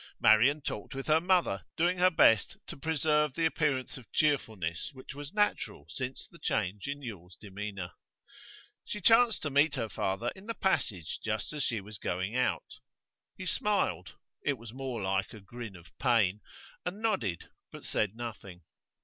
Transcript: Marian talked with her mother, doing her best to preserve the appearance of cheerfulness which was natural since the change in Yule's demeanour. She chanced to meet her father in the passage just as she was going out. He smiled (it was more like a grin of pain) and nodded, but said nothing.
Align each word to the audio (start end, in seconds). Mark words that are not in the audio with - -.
Marian 0.19 0.61
talked 0.61 0.95
with 0.95 1.05
her 1.05 1.21
mother, 1.21 1.63
doing 1.77 1.99
her 1.99 2.09
best 2.09 2.57
to 2.65 2.75
preserve 2.75 3.35
the 3.35 3.45
appearance 3.45 3.97
of 3.99 4.11
cheerfulness 4.11 4.89
which 4.93 5.13
was 5.13 5.31
natural 5.31 5.85
since 5.89 6.27
the 6.27 6.39
change 6.39 6.87
in 6.87 7.03
Yule's 7.03 7.35
demeanour. 7.35 7.91
She 8.83 8.99
chanced 8.99 9.43
to 9.43 9.51
meet 9.51 9.75
her 9.75 9.89
father 9.89 10.31
in 10.35 10.47
the 10.47 10.55
passage 10.55 11.19
just 11.23 11.53
as 11.53 11.61
she 11.61 11.81
was 11.81 11.99
going 11.99 12.35
out. 12.35 12.79
He 13.37 13.45
smiled 13.45 14.15
(it 14.43 14.57
was 14.57 14.73
more 14.73 15.03
like 15.03 15.33
a 15.35 15.39
grin 15.39 15.75
of 15.75 15.95
pain) 15.99 16.41
and 16.83 16.99
nodded, 16.99 17.51
but 17.71 17.85
said 17.85 18.15
nothing. 18.15 18.63